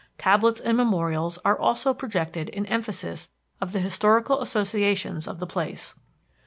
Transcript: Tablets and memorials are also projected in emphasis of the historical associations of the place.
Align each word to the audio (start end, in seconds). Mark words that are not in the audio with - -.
Tablets 0.17 0.59
and 0.59 0.75
memorials 0.75 1.37
are 1.45 1.55
also 1.55 1.93
projected 1.93 2.49
in 2.49 2.65
emphasis 2.65 3.29
of 3.61 3.71
the 3.71 3.79
historical 3.79 4.41
associations 4.41 5.27
of 5.27 5.37
the 5.37 5.45
place. 5.45 5.93